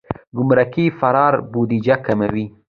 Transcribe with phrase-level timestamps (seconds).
[0.37, 2.45] ګمرکي فرار بودیجه کموي.